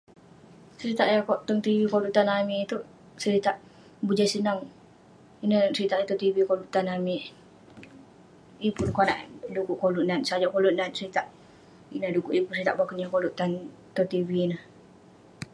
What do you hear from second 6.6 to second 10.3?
tan amik..yeng pun konak du'kuk koluk nat,